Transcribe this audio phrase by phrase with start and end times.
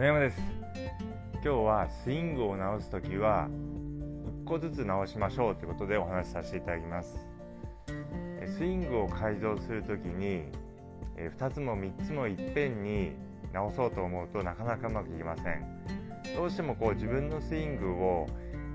[0.00, 0.40] 野山です。
[1.34, 3.50] 今日はスイングを直す時は
[4.44, 7.18] 1個ずつ直しましょうということでお話しさせていただきます。
[8.56, 10.44] スイングを改造する時に
[11.18, 13.12] 2つも3つもいっぺんに
[13.52, 16.34] 直そうと思うとなかなかうまくいきません。
[16.34, 18.26] どうしてもこう自分のスイングを、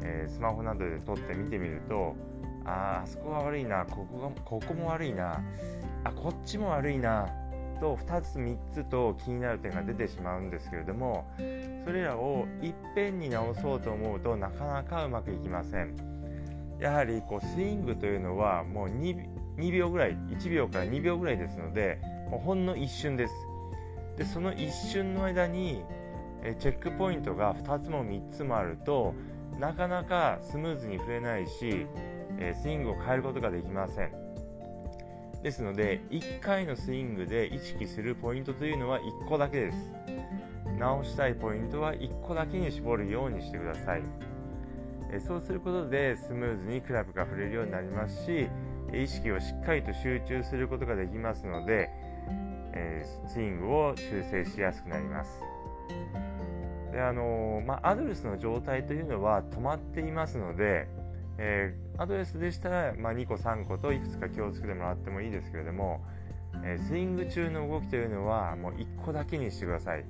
[0.03, 2.15] えスマホなどで撮って見てみると
[2.65, 5.41] ああそこが悪いなここがここも悪いな
[6.03, 7.25] あこっちも悪いな
[7.79, 11.25] と2つ3つと気になる点が出てしまうんですけれども
[11.85, 15.95] それらをいっぺんに直そうと思うとなかなかうまくいきません。
[16.79, 19.15] やはりこうスイングというのはもう 2,
[19.57, 21.99] 2秒ぐらい1秒から2秒ぐらいですので
[22.29, 23.33] もうほんの一瞬です。
[24.17, 25.83] でその一瞬の間に
[26.59, 29.13] チェックポイントが2つも3つもあると
[29.59, 31.87] なかなかスムーズに振れないし
[32.61, 34.24] スイングを変えることができません。
[35.45, 39.77] ですので1回のスイングで意識するポイントというのは1個だけです。
[40.79, 44.01] 直したいポイントは1個だけに絞るようにしてください。
[45.19, 48.47] そうすることでスムーズにクラブが振れるようになりますし
[48.91, 51.91] 意識をしっかりと集中することができますので
[53.27, 55.39] スイングを修正しやすくなります。
[56.91, 60.87] であのまあ、アドレスの状態というのは止まっていますので
[61.37, 66.01] えー、アドレスでしたら、まあ、2個3個といくつか気をつけてもらってもいいですけれども、
[66.63, 70.05] えー、スイング中の動きというのはもう1個だけにしてください。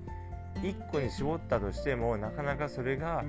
[0.61, 3.25] 1個に絞ったとしてもなかなかそれが、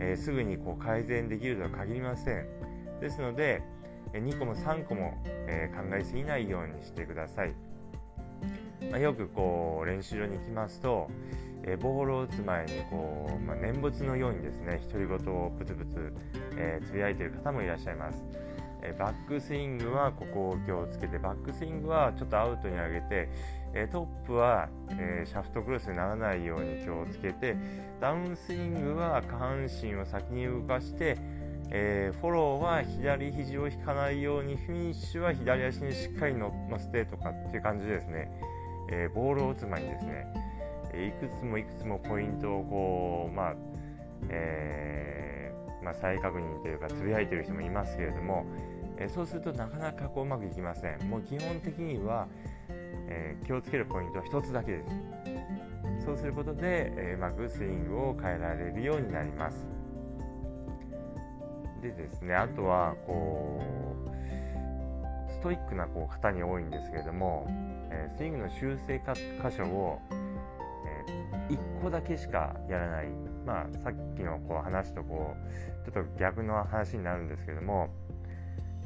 [0.00, 2.46] えー、すぐにこう改善できるとは限りません。
[3.00, 3.62] ですので
[4.12, 7.54] 2個も3個も、え考えすぎないようにしてください、
[8.90, 11.08] まあ、よくこう練習場に行きますと、
[11.62, 16.12] えボールを打つ前にこう、まあ、念仏のようにですね独り言をブツブツ、
[16.56, 18.24] えー、つぶやいている方もいらっしゃいます、
[18.82, 23.28] えバックスイングはここを気をつけてバックスイングはちょっとアウトに上げて、
[23.74, 27.56] えトップは、えシャフトクロスにならないように気をつけて
[28.00, 31.16] ダウンスイングは下半身を先に動かして
[31.72, 38.30] えー、フォローは左肘を引かないようにフィニッシュは左足にしっかり乗せてとかっていう感じですね、
[38.90, 40.26] えー、ボールを打つ前にですね
[40.94, 43.54] いくつもいくつもポイントをこう、まあ
[44.28, 48.44] えー、まあ、再確認というかつぶやいてる人もいますけれども、
[48.98, 51.08] えそうするとなかなかこううまくいきません。
[51.08, 52.26] もう基本的には、
[52.68, 56.04] え気をつけるポイントは1つだけです。
[56.04, 59.80] そうすることで、えうまくスイングを変えられるようになります。
[61.80, 63.79] でですねあとはこう
[65.40, 67.46] ストイックなこう方に多いんですけれども、
[67.90, 69.98] えスイングの修正箇所を
[71.48, 73.08] 1個だけしかやらない、
[73.46, 75.34] まあ、さっきのこう話とこ
[75.86, 77.88] うちょっと逆の話になるんですけれども、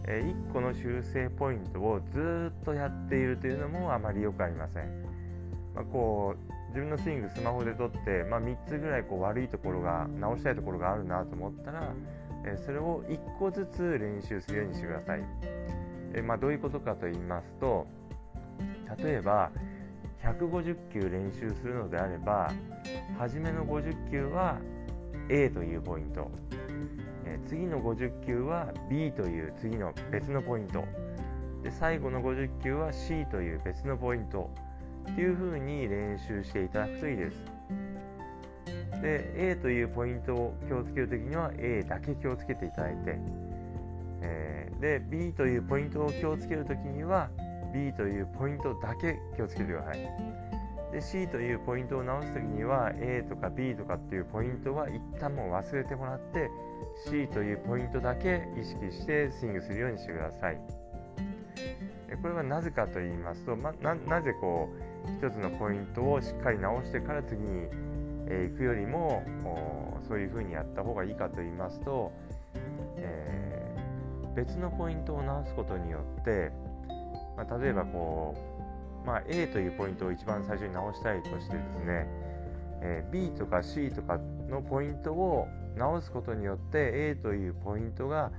[0.06, 4.84] え1個の修正ポイントをずっとやっているというのもあまりよくありません。
[5.75, 11.93] まあ、こう自分のスイングスマホで撮って、まあ、3つぐらいこう悪いところが直したいところがあるなと思ったら、
[12.47, 15.83] えそれを1個ずつ練習するようにしてください。
[16.14, 17.86] えまあ、どういうことかと言いますと
[19.02, 19.50] 例えば
[20.22, 22.50] 150球練習するのであれば
[23.19, 24.58] 初めの50球は
[25.28, 26.30] A というポイント、
[27.25, 30.84] え次の50球は B という次の別のポイント。
[31.62, 34.50] で最後の50球は C という別のポイント。
[35.10, 37.36] っていう風に練習していただくといいです。
[39.02, 43.19] で A というポイントを気をつけるときには A だけ気をつけていただいて、
[44.24, 47.28] えー、で B というポイントを気をつけるときには
[47.74, 49.98] B というポイントだけ気をつけてください。
[50.92, 56.50] で C というポイントを直す時には A とか B とかっていうポイントは一旦もう忘れてもらって
[57.06, 60.58] C というポイントだけ意識してスイングするようにしてください。
[62.22, 67.66] これはなぜかと言いますと、ま、ななぜこう一つのポイントをしっかり直してから次に、
[68.28, 69.22] えー、行くよりも
[70.06, 72.12] そういうふうにやった方がいいかと言いますと、
[72.96, 73.44] えー、
[74.34, 76.52] 別のポイントを直すことによって
[77.36, 78.34] まあ、例えばこ
[79.02, 82.06] う、まあ、A というポイントを一番最初に直したいとしてですね、
[82.82, 88.31] えー、B とか C とかのポイントを直すことによって A というポイントが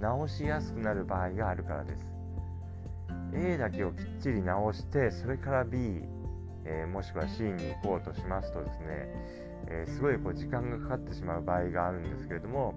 [0.00, 2.06] 直しやすくなる場合があるからです。
[3.36, 6.02] A だけをきっちり直してそれから B、
[6.64, 8.86] えー、もしくは C に行こうとしますとですね、
[9.66, 12.74] えー、すごいこう時間がかかってしまう場合があるんですけれども、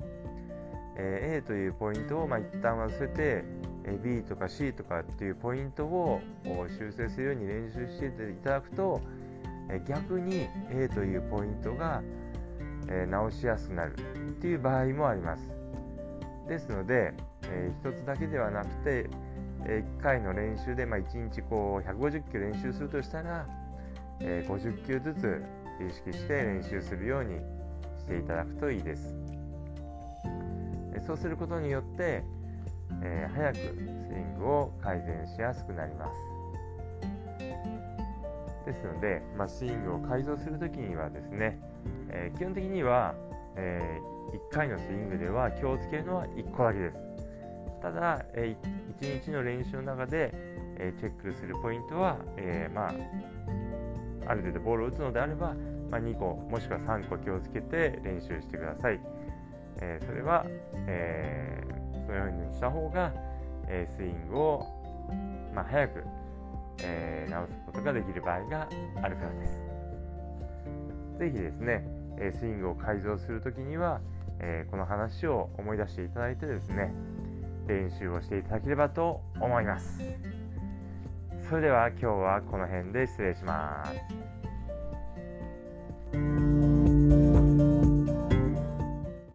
[0.97, 3.43] え A というポイントをまあ一旦忘れて
[4.03, 6.21] B とか C とかっていうポイントを
[6.67, 9.01] 修正するように練習していただくと
[9.87, 12.01] 逆に A というポイントが
[13.09, 15.51] 直しやすくなるっていう場合もあります。
[16.47, 17.13] ですので
[17.83, 19.09] 1つだけではなくて
[19.63, 23.45] 1回の練習でま1日こう150球練習するとしたら
[24.19, 25.43] 50球ずつ
[25.79, 27.39] 意識して練習するように
[27.99, 29.36] していただくといいです。
[31.07, 32.21] そうすることによって、
[33.01, 36.27] えー、早くスイングを改善しやすくなります。
[38.65, 41.57] ですので、まあ、スイングを改造するときにはですね、
[42.09, 43.15] えー、基本的には、
[43.55, 46.97] えー、1回のスイングでは気をつけるのは1個だけです。
[47.81, 50.33] ただ、えー、1日の練習の中で、
[50.79, 52.93] えチェックするポイントは、えまあ、
[54.27, 55.55] ある程度ボールを打つのであれば、
[55.89, 58.99] まあ、2個もしくは3個気をつけて練習してください、
[59.81, 60.45] えそれは、
[60.87, 61.67] えー
[62.07, 63.11] そのようにした方が、
[63.67, 64.65] えスイングを、
[65.53, 66.03] まあ、早く
[66.83, 68.67] えー、直すことができる場合が
[69.01, 69.59] あるからです。
[71.19, 71.83] ぜひですね、
[72.19, 74.01] えスイングを改造するときには、
[74.39, 76.93] え、この話を思い出していただいてですね、
[77.67, 79.99] 練習をしていただければと思います。
[81.49, 83.85] それでは今日はこの辺で失礼しま
[86.13, 86.46] す。